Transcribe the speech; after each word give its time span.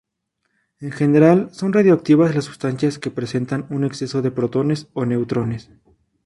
En 0.79 0.91
general 0.91 1.49
son 1.53 1.73
radiactivas 1.73 2.33
las 2.33 2.45
sustancias 2.45 2.97
que 2.97 3.11
presentan 3.11 3.67
un 3.69 3.83
exceso 3.83 4.23
de 4.23 4.31
protones 4.31 4.87
o 4.93 5.05
neutrones. 5.05 5.69